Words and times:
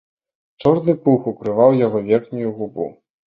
Чорны 0.63 0.95
пух 1.03 1.27
укрываў 1.33 1.77
яго 1.85 2.03
верхнюю 2.09 2.55
губу. 2.57 2.89